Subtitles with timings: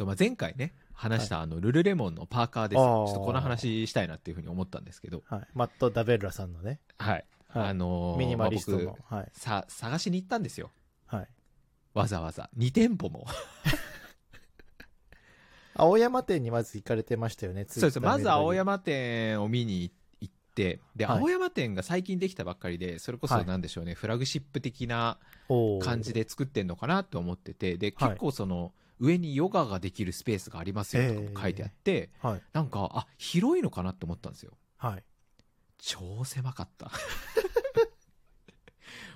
[0.00, 2.78] そうまあ、前回ね、話したあの、ルルレモンのパーカーです。
[2.78, 5.42] ちあーょっとこの話したいなっていうふうに思ったんですけど、はい。
[5.52, 7.26] マット・ダベルラさんのね、はい。
[7.48, 8.96] はいあのーミニマリストまあの。
[9.18, 9.26] はい。
[9.26, 10.70] 僕さ、探しに行ったんですよ。
[11.04, 11.28] はい。
[11.92, 12.48] わざわざ。
[12.56, 13.26] 2店舗も。
[15.74, 18.00] 青山店にまず行かれてましたよね、そうです。
[18.00, 18.72] まず青山。
[18.72, 25.18] 山店を見に行って、で、はい青山店が最近できたばっかりで、それこそはいなんでしょうね、フラグシップ的な
[25.82, 26.14] 感じ。
[26.14, 32.42] で作ってんのかなと思ってて、で、はい結構その、上にヨガができるスペースがありますよとかも書いてあって、はい。
[32.52, 34.52] なんか、あ、広いのかなって思ったんですよ。
[34.76, 35.04] はい。
[35.78, 36.90] 超狭かった。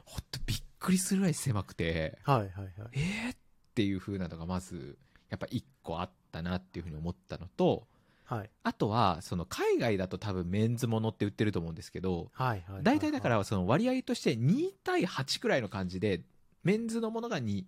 [0.05, 2.39] ほんとびっくりするぐらい狭くて、はい。
[2.41, 2.51] はい。
[2.51, 2.73] はい。
[2.93, 3.37] えーっ
[3.75, 4.97] ていう風なのがまず、
[5.31, 7.89] やっぱ一個あったなっていうふうに思ったのと、
[8.25, 8.51] はい。
[8.63, 12.65] あとは、その海外だと多分メンズものって売ってると思うんですけど、はい。
[12.69, 12.83] はい。
[12.83, 16.23] 大体だか、らその割合として2対8くらいの感じで、
[16.63, 17.65] メンズのものが2、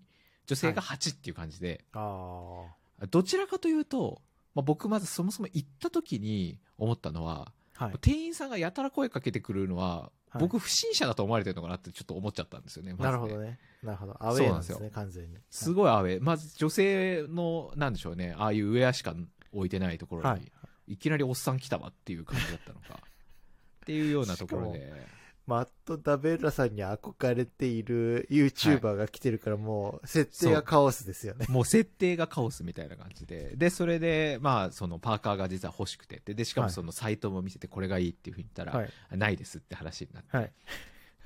[0.46, 2.64] 女性が8っていう感じで、あ
[3.10, 4.22] どちらかというと、
[4.54, 7.86] まあ、僕まずそもそも行った時に思ったのは、あ。
[7.86, 7.94] はい。
[8.00, 12.92] 店員さんがやたら声かけてくるのは、はい僕不審者だと思われてるのかなってちょっと思っちゃったんですよね。
[12.92, 13.58] まずねなるほどね。
[13.82, 14.16] なるほど。
[14.20, 15.38] アウェーなんですね、完全に。
[15.50, 16.22] すごいアウェー。
[16.22, 19.14] まず女性の、なんでしょうね、ああいうウェアしか
[19.52, 20.52] 置いてないところに、はい
[20.88, 23.00] い、きなりおっさん来たわっていう感じだったのか。
[23.82, 24.92] っていうようなところで。
[25.46, 31.46] マット・ダベルラさんに憧れている YouTuber が来てるからもう、設定がカオスですよね。
[31.50, 33.54] もう設定がカオスみたいな感じで。
[33.56, 36.20] で、それで、まあ、そのパーカーが実は欲しくて。
[36.24, 39.18] で、でしかもはいそのサイトも見せてこれがいいっていうふうに言ったら、はい。
[39.18, 40.36] ないですって話になって。
[40.36, 40.52] はい。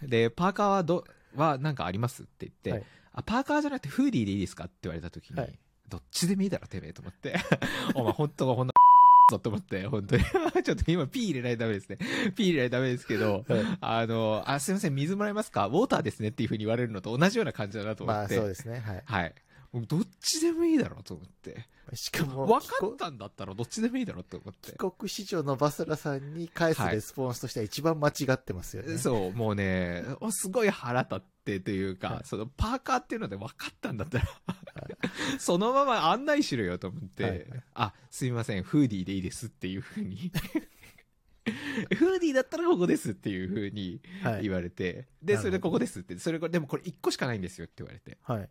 [0.03, 1.05] で、パーカーはど、
[1.35, 5.59] はなんかありますって言って、はいあ、パーカーじゃなくてフーディーでいいですかって言われた時に、はい
[5.91, 7.35] どっちでもいいだろ、てめえと思って。
[7.97, 8.73] お前、本当はほんな、
[9.31, 10.25] ぞと思って、本当に。
[10.63, 11.99] ちょっと今、ピー入れないとダメですね。
[12.37, 15.67] ピー入れないとダメですけど、はいあの、あ、すいません、水もらえますか？
[15.67, 18.37] ウォーターですねっていうふうに言われるのと同じような感じだなと思まあって。
[18.37, 18.81] そうですね。
[18.81, 19.03] はい。
[19.05, 19.35] はい。
[19.73, 21.67] もうどっちでもいいだろうと思って。
[21.95, 24.79] しかも、分かったんだったらどっちでもいいだろうと思って帰。
[24.79, 28.99] 国子女のバスラさんに返すはいレスポンスとしては一番間違ってますよね。
[28.99, 34.25] そう、もうね、すごい腹立ってというか、はいそのパーカーっていうので分かったんだったら、
[35.39, 40.33] そのまま案内しろよと思って、はいあ、すみません、フーディーでいいですっていうふうに。
[41.97, 44.43] フーディーだったらここですっていうふうにはい。
[44.43, 48.19] 言われて、で、それでここですって、それでもこれ1個しかないんですよって言われて。
[48.23, 48.49] はい。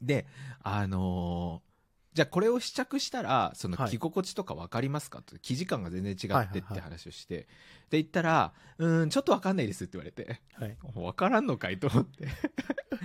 [0.00, 0.26] で、
[0.62, 1.74] あのー
[2.14, 7.48] じゃあこれを試着したら、そのはい着心地とか分かりますかと、生地感が全然違はいはいはいってって話をして、
[7.90, 10.76] で、言ったら、うーん、ちょっと分かんないですって言われて、はい。
[10.94, 12.28] 分からんのかいと思って。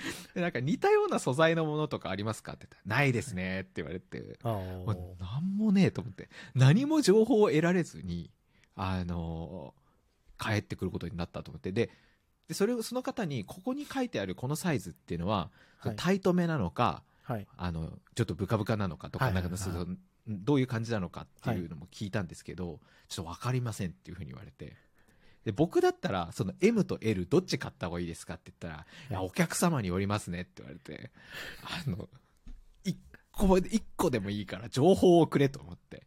[0.33, 8.31] で、なんか似たような素材のものとかありますかって言ったら、ないですねって言われて、あもうーなんもねえと思って、何も情報を得られずに、
[8.75, 9.79] あのー
[10.39, 11.91] 帰ってくることになったと思って、で、
[12.47, 15.95] でそれをその方に、ここに書いてあるこのサイズっていうのは、はい。
[15.97, 17.47] タイトめなのか、はい。
[17.57, 19.33] あの、ちょっとブカブカなのかとか、はい。
[19.33, 19.49] なんか
[20.27, 24.75] どういう感じなのかっていうのも聞いたんですけど、ちょっとわかりませんっていうふうに言われて。
[25.45, 31.11] で、僕だったら、その M と L どっち買った方がいいですかって言ったら、いや、お客様によりますねって言われて、
[31.85, 32.09] あの、
[32.83, 32.97] 一
[33.31, 36.05] 個、一個でもいいから情報をくれと思って。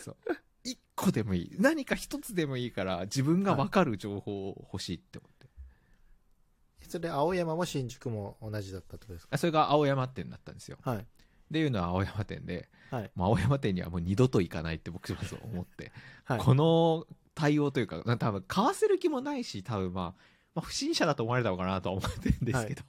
[0.00, 0.16] そう。
[0.64, 1.56] 一個でもいい。
[1.58, 6.88] 何か一つでもいいから自分がわかる情報を欲しいって思って。
[6.88, 9.28] それ、青山も新宿も同じだったってことですか？
[9.34, 10.78] あそれが青山店だったんですよ。
[10.82, 10.98] はい。
[10.98, 11.04] っ
[11.52, 13.10] ていうのは青山店で、はい。
[13.14, 15.92] もう青山店にはもう二度と行かないって僕はそう思って、
[16.24, 16.38] はい。
[16.40, 17.06] この
[17.38, 20.22] 対応というか、な多分買わせる気もないし、多分まあ、
[20.56, 22.82] まあ、不審者だと思われたのかなとは思ってるんですけど、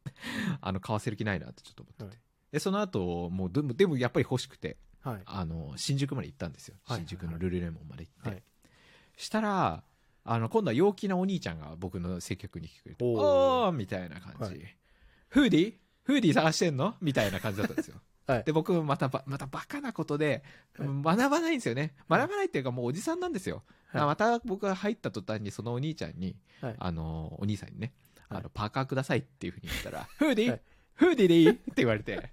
[0.60, 2.04] あの、買わせる気ないなってちょっと思ってて。
[2.04, 2.18] はい
[2.52, 5.22] で、その後、もうでも、でもやっぱり欲しくて、はい。
[5.26, 6.76] あの、新宿まで行ったんですよ。
[6.84, 8.28] はい新宿のルルレモンまで行って。
[8.30, 8.42] はい。
[9.16, 9.82] したら、
[10.24, 14.42] あの、今度は陽気なお兄ちゃんが僕の接客に来てくれて、おーみたいな感じ。
[14.44, 14.76] はい
[15.28, 15.74] フーディー？
[16.04, 16.94] フーディー探してんの？
[17.00, 18.00] みたいな感じだったんですよ。
[18.26, 18.44] はい。
[18.44, 20.42] で、僕またば、またバカなことで、
[20.78, 20.88] はい。
[20.88, 21.94] 学ばないんですよね。
[22.10, 23.62] 学ばないっていうかもうおじさんなんですよ。
[23.88, 24.02] はい。
[24.02, 26.76] あまた僕が入った途端にそのお兄ちゃんに、はい。
[26.78, 27.92] あの、お兄さんにね、
[28.28, 28.40] はい。
[28.40, 30.60] あの、パーカーくださいっていうふうに言ったら、 フーディー、は い
[30.94, 31.50] フーディーでいい？
[31.50, 32.30] って言われて、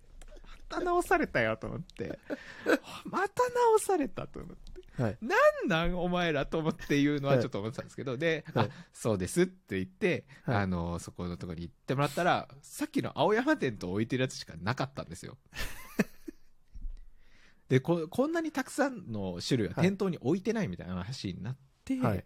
[0.70, 2.18] また直されたよと思って、
[3.06, 4.73] また直されたと思って。
[4.98, 5.18] はい。
[5.22, 5.36] な
[5.66, 8.66] んなんお前らと思っていうのはちょっと思ってたんですけど、で、はい。
[8.68, 10.56] あ、そうですって言って、はい。
[10.58, 15.38] あの、そこのところに行ってもらったら、さっきの青山店と置いてるやつしかなかったんですよ。
[17.70, 22.26] でこ、こんなにたくさんの種類は店頭に置いてないみたいな話になって、はい。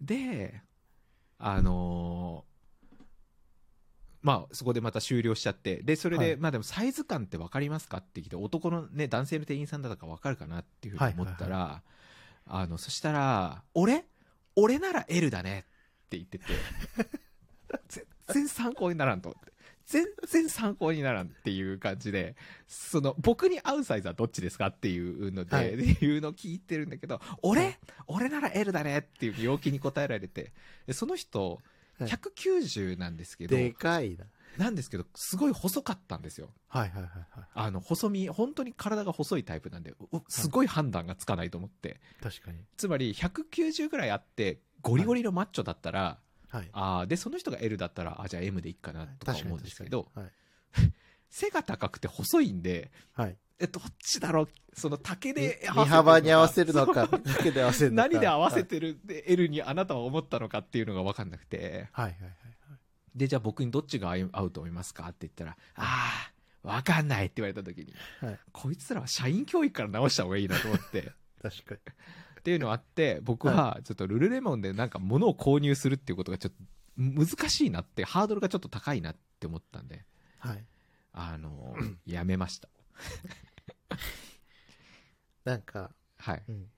[0.00, 0.62] で、
[1.38, 2.54] あのー
[4.24, 6.36] まあ、そこでまた終了しちゃって、で、それで、はい。
[6.38, 11.82] まあでもサイズ感って分かりますかって聞いて、男のね、男性の店員さんだったから分かるかなっていうふうに思ったら、
[12.46, 14.04] あの、そしたら、俺？
[14.56, 16.44] 俺なら L だねって言ってて、
[17.88, 19.52] 全然参考にならんと思って。
[19.86, 22.36] 全然参考にならんっていう感じで、
[22.66, 25.74] その、僕に合うサイズはどっちですかっていうので、はい。
[25.74, 27.78] っていうのを聞いてるんだけど、俺？
[28.06, 30.52] 俺なら L だねっていう陽気に答えられて、
[30.86, 31.60] でその人、
[31.98, 32.10] はい。
[32.10, 34.26] 190なんですけど、でかいな。
[34.58, 36.50] なんですけど、すごい細かったんですよ。
[36.68, 37.48] はいはいはいはい。
[37.54, 39.96] あの、細身、本当に体が細いタイプなんで、う
[40.28, 42.00] すごい判断がつかないと思って。
[42.22, 42.58] 確かに。
[42.76, 46.18] つまり、190ぐらいあって、ゴリゴリのマッチョだったら、
[46.48, 46.68] はい。
[46.72, 50.30] あーで、その人が L だったら、あ、じゃあ M でいいかなとか思うんですけど、はい。
[51.30, 53.36] 背が高くて細いんで、はい。
[53.58, 54.48] え、どっちだろう？
[54.72, 58.08] その竹で身幅に合わせるのか合わせるのか。
[58.08, 61.88] 何で合わせはいてるで L にあなたは思ったのかっていうのが分かんなくて。
[61.92, 62.34] はいはいはい。
[63.14, 66.30] で、じゃあ僕にどっちが合うと思いますかって言ったら、あ
[66.64, 71.12] あ、分かんないって言われた時に、はいこいつらは社員教育から直した方がいいなと思って。
[71.42, 71.80] 確かに。
[72.40, 76.62] っていうのあって、僕はちょっとルルレモンでなんか物を購入するっていうことがちょっと
[76.96, 80.04] 難しいなって、ハードルがちょっと高いなって思ったんで、
[80.38, 80.64] はい。
[81.12, 81.76] あの、
[82.06, 82.68] やめました。
[85.44, 86.42] なんか、はい。
[86.48, 86.70] うん。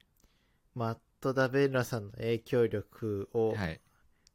[0.74, 3.80] マット・ダベンラさんの影響力をはい。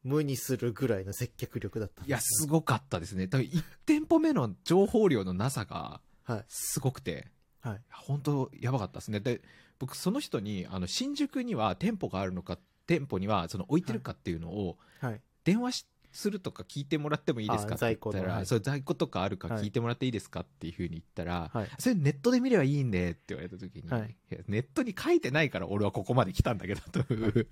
[0.03, 3.27] 無にするぐらいの接客力だったんいや、ですごかったですね。
[3.27, 6.45] だから1店舗目の情報量のなさがはい。
[6.48, 7.27] すごくて、
[7.62, 7.81] はい。
[7.92, 9.19] 本当やばかったですね。
[9.19, 9.42] で、
[9.80, 12.57] 僕その人に、あの、新宿には店舗があるのか、
[12.88, 15.21] 店舗にはその置いてるかっていうのを、はい。
[15.44, 21.69] 電話しするとか聞いてもらってもいいですかあって言ったら、在庫のはいそう在庫とかあるかはい聞いてもらっていいですかっていうふうに言ったら、はい。
[21.80, 24.15] それネットで見ればいいんでって言われた時に、はい
[24.47, 27.47] ネットに書いてないから俺はここまで来たんだけどという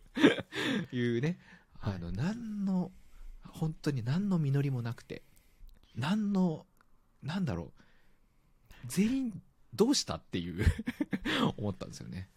[0.91, 1.37] いうね、はい
[1.81, 2.91] あの、何の、
[3.47, 5.23] 本当に何の実りもなくて、
[5.95, 6.65] 何の、
[7.23, 7.73] なんだろう、
[8.85, 9.41] 全員
[9.73, 10.65] どうしたっていう
[11.57, 12.29] 思ったんですよね。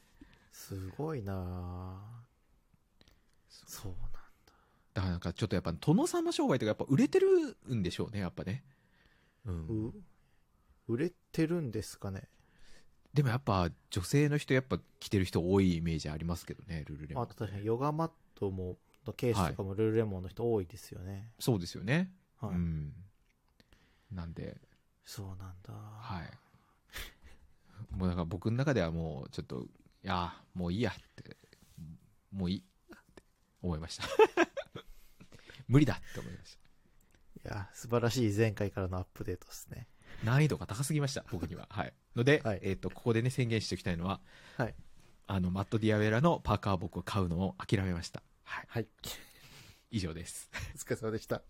[0.52, 2.22] すごいなぁ
[3.66, 4.12] そうなん
[4.94, 8.64] だからなんかちょっとやっぱ殿様商売とかやっぱ売れてるんでしょうね、やっぱね。
[9.46, 9.88] うん。
[9.88, 9.92] う
[10.88, 12.28] 売れてるんですかね
[13.14, 17.24] でもやっぱ女性の人やっぱ着てる人多いイメージありますけどね、ルルレモン。
[17.24, 21.30] あと確かにヨガマットも、のケースとかもルルレモンの人多いですよね。
[21.38, 22.12] そうですよね。
[22.40, 22.50] はい。
[22.52, 22.92] うん。
[24.10, 24.56] なんで、
[25.04, 25.72] そうなんだ。
[25.72, 26.30] はい。
[27.96, 29.66] もうなんか僕の中ではもうちょっと、い
[30.02, 31.36] や、もういいやって、
[32.32, 32.62] もういいっ
[33.14, 33.22] て
[33.62, 34.04] 思いました。
[35.68, 36.58] 無理だって思いまし
[37.44, 39.88] いや、素晴らしい前回からのアップデートですね。
[40.20, 40.26] た。
[40.26, 41.66] 難易度が高すぎました、僕には。
[41.70, 41.92] はい。
[42.14, 44.20] ので、はいえっ、と、ここでね、宣言しておきたいのは、
[44.56, 44.74] はい。
[45.26, 48.22] あの、マット・ディアウェラのパーカー僕を買うのを諦めました。
[48.44, 48.66] はい。
[48.68, 48.88] はい。
[49.90, 50.50] 以上です。
[50.74, 51.42] お疲れ様でした。